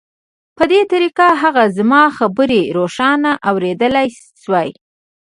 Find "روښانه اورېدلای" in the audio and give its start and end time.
2.77-4.07